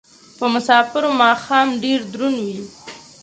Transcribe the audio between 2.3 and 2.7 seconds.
وي